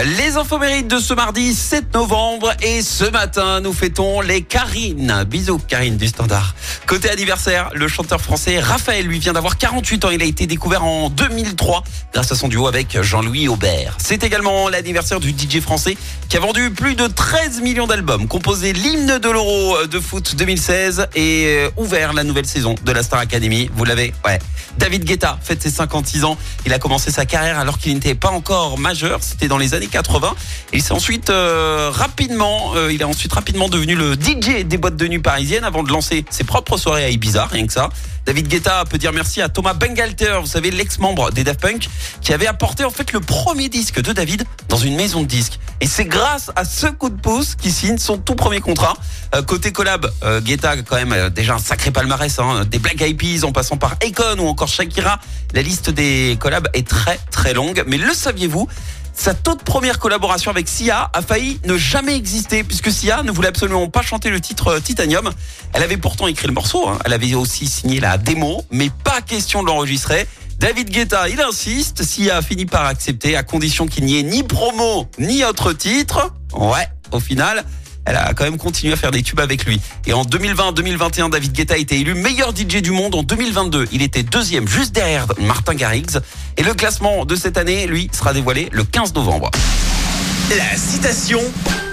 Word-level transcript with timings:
Les 0.00 0.38
infos 0.38 0.58
mérites 0.58 0.88
de 0.88 0.98
ce 0.98 1.12
mardi 1.12 1.54
7 1.54 1.92
novembre 1.94 2.54
et 2.62 2.80
ce 2.80 3.04
matin 3.04 3.60
nous 3.60 3.74
fêtons 3.74 4.22
les 4.22 4.40
Karine. 4.40 5.24
Bisous 5.28 5.58
Karine 5.58 5.98
du 5.98 6.08
Standard. 6.08 6.54
Côté 6.86 7.10
anniversaire, 7.10 7.70
le 7.74 7.86
chanteur 7.88 8.20
français 8.20 8.58
Raphaël 8.58 9.06
lui 9.06 9.18
vient 9.18 9.34
d'avoir 9.34 9.58
48 9.58 10.06
ans. 10.06 10.10
Il 10.10 10.22
a 10.22 10.24
été 10.24 10.46
découvert 10.46 10.82
en 10.82 11.10
2003 11.10 11.84
grâce 12.14 12.32
à 12.32 12.34
son 12.34 12.48
duo 12.48 12.66
avec 12.66 13.00
Jean-Louis 13.02 13.48
Aubert. 13.48 13.98
C'est 13.98 14.24
également 14.24 14.70
l'anniversaire 14.70 15.20
du 15.20 15.30
DJ 15.30 15.60
français 15.60 15.96
qui 16.28 16.38
a 16.38 16.40
vendu 16.40 16.70
plus 16.70 16.94
de 16.94 17.06
13 17.06 17.60
millions 17.60 17.86
d'albums, 17.86 18.26
composé 18.26 18.72
l'hymne 18.72 19.18
de 19.18 19.28
l'Euro 19.28 19.86
de 19.86 20.00
foot 20.00 20.34
2016 20.36 21.08
et 21.14 21.44
euh, 21.48 21.70
ouvert 21.76 22.14
la 22.14 22.24
nouvelle 22.24 22.46
saison 22.46 22.74
de 22.82 22.92
la 22.92 23.02
Star 23.02 23.20
Academy. 23.20 23.70
Vous 23.74 23.84
l'avez 23.84 24.14
Ouais. 24.24 24.38
David 24.78 25.04
Guetta 25.04 25.38
fête 25.42 25.62
ses 25.62 25.70
56 25.70 26.24
ans. 26.24 26.38
Il 26.64 26.72
a 26.72 26.78
commencé 26.78 27.10
sa 27.10 27.26
carrière 27.26 27.58
alors 27.58 27.78
qu'il 27.78 27.92
n'était 27.92 28.14
pas 28.14 28.30
encore 28.30 28.78
majeur. 28.78 29.18
C'était 29.22 29.48
dans 29.48 29.58
les 29.58 29.74
années 29.74 29.81
80. 29.88 30.34
Il 30.72 30.82
s'est 30.82 30.92
ensuite 30.92 31.30
euh, 31.30 31.90
rapidement, 31.92 32.72
euh, 32.76 32.92
il 32.92 33.00
est 33.00 33.04
ensuite 33.04 33.32
rapidement 33.32 33.68
devenu 33.68 33.94
le 33.94 34.14
DJ 34.14 34.64
des 34.64 34.78
boîtes 34.78 34.96
de 34.96 35.06
nuit 35.06 35.18
parisiennes 35.18 35.64
avant 35.64 35.82
de 35.82 35.90
lancer 35.90 36.24
ses 36.30 36.44
propres 36.44 36.76
soirées 36.76 37.04
à 37.04 37.10
Ibiza, 37.10 37.46
rien 37.46 37.66
que 37.66 37.72
ça. 37.72 37.90
David 38.24 38.46
Guetta 38.46 38.84
peut 38.88 38.98
dire 38.98 39.12
merci 39.12 39.42
à 39.42 39.48
Thomas 39.48 39.74
Bengalter, 39.74 40.38
vous 40.40 40.46
savez 40.46 40.70
l'ex-membre 40.70 41.32
des 41.32 41.42
Daft 41.42 41.60
Punk, 41.60 41.88
qui 42.20 42.32
avait 42.32 42.46
apporté 42.46 42.84
en 42.84 42.90
fait 42.90 43.12
le 43.12 43.20
premier 43.20 43.68
disque 43.68 44.00
de 44.00 44.12
David 44.12 44.44
dans 44.68 44.76
une 44.76 44.94
maison 44.94 45.22
de 45.22 45.26
disques. 45.26 45.58
Et 45.80 45.86
c'est 45.86 46.04
grâce 46.04 46.52
à 46.54 46.64
ce 46.64 46.86
coup 46.86 47.10
de 47.10 47.20
pouce 47.20 47.56
qu'il 47.56 47.72
signe 47.72 47.98
son 47.98 48.18
tout 48.18 48.36
premier 48.36 48.60
contrat. 48.60 48.94
Euh, 49.34 49.42
côté 49.42 49.72
collab, 49.72 50.08
euh, 50.22 50.40
Guetta 50.40 50.76
quand 50.82 51.04
même 51.04 51.30
déjà 51.30 51.54
un 51.54 51.58
sacré 51.58 51.90
palmarès, 51.90 52.38
hein, 52.38 52.64
des 52.70 52.78
Black 52.78 53.00
Eyed 53.00 53.18
Peas 53.18 53.44
en 53.44 53.50
passant 53.50 53.76
par 53.76 53.92
Akon 53.94 54.38
ou 54.38 54.46
encore 54.46 54.68
Shakira. 54.68 55.18
La 55.52 55.62
liste 55.62 55.90
des 55.90 56.36
collabs 56.38 56.68
est 56.74 56.86
très 56.86 57.18
très 57.30 57.54
longue. 57.54 57.82
Mais 57.88 57.96
le 57.96 58.14
saviez-vous 58.14 58.68
sa 59.14 59.34
toute 59.34 59.62
première 59.62 59.98
collaboration 59.98 60.50
avec 60.50 60.68
Sia 60.68 61.10
a 61.12 61.22
failli 61.22 61.60
ne 61.64 61.76
jamais 61.76 62.16
exister 62.16 62.64
puisque 62.64 62.90
Sia 62.90 63.22
ne 63.22 63.30
voulait 63.30 63.48
absolument 63.48 63.88
pas 63.88 64.02
chanter 64.02 64.30
le 64.30 64.40
titre 64.40 64.68
euh, 64.68 64.80
Titanium. 64.80 65.30
Elle 65.74 65.82
avait 65.82 65.96
pourtant 65.96 66.26
écrit 66.26 66.46
le 66.46 66.54
morceau, 66.54 66.88
hein. 66.88 66.98
elle 67.04 67.12
avait 67.12 67.34
aussi 67.34 67.66
signé 67.66 68.00
la 68.00 68.18
démo, 68.18 68.64
mais 68.70 68.90
pas 69.04 69.20
question 69.20 69.62
de 69.62 69.68
l'enregistrer. 69.68 70.26
David 70.58 70.90
Guetta, 70.90 71.28
il 71.28 71.40
insiste, 71.40 72.04
Sia 72.04 72.36
a 72.36 72.42
fini 72.42 72.66
par 72.66 72.86
accepter 72.86 73.36
à 73.36 73.42
condition 73.42 73.86
qu'il 73.86 74.04
n'y 74.04 74.18
ait 74.18 74.22
ni 74.22 74.42
promo 74.42 75.08
ni 75.18 75.44
autre 75.44 75.72
titre. 75.72 76.32
Ouais, 76.52 76.86
au 77.10 77.20
final, 77.20 77.64
elle 78.04 78.16
a 78.16 78.34
quand 78.34 78.44
même 78.44 78.58
continué 78.58 78.92
à 78.92 78.96
faire 78.96 79.10
des 79.10 79.22
tubes 79.22 79.40
avec 79.40 79.64
lui. 79.64 79.80
Et 80.06 80.12
en 80.12 80.24
2020-2021, 80.24 81.30
David 81.30 81.52
Guetta 81.52 81.74
a 81.74 81.76
été 81.76 82.00
élu 82.00 82.14
meilleur 82.14 82.50
DJ 82.50 82.82
du 82.82 82.90
monde. 82.90 83.14
En 83.14 83.22
2022, 83.22 83.88
il 83.92 84.02
était 84.02 84.22
deuxième, 84.22 84.66
juste 84.66 84.92
derrière 84.92 85.26
Martin 85.38 85.74
Garrix. 85.74 86.18
Et 86.56 86.62
le 86.62 86.74
classement 86.74 87.24
de 87.24 87.36
cette 87.36 87.56
année, 87.56 87.86
lui, 87.86 88.10
sera 88.12 88.32
dévoilé 88.32 88.68
le 88.72 88.84
15 88.84 89.14
novembre. 89.14 89.50
La 90.50 90.76
citation 90.76 91.40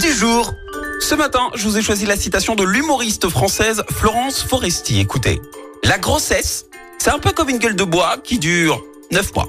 du 0.00 0.12
jour. 0.12 0.52
Ce 1.00 1.14
matin, 1.14 1.50
je 1.54 1.64
vous 1.64 1.76
ai 1.76 1.82
choisi 1.82 2.06
la 2.06 2.16
citation 2.16 2.54
de 2.54 2.64
l'humoriste 2.64 3.28
française 3.28 3.82
Florence 3.90 4.42
Foresti. 4.42 5.00
Écoutez, 5.00 5.40
la 5.82 5.98
grossesse, 5.98 6.66
c'est 6.98 7.10
un 7.10 7.18
peu 7.18 7.32
comme 7.32 7.48
une 7.48 7.58
gueule 7.58 7.76
de 7.76 7.84
bois 7.84 8.16
qui 8.22 8.38
dure 8.38 8.80
9 9.10 9.34
mois. 9.34 9.48